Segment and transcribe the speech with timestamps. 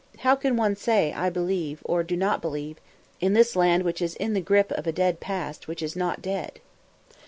[0.17, 2.79] How can one say, I believe, or do not believe,
[3.19, 6.23] in this land which is in the grip of a dead past which is not
[6.23, 6.59] dead?"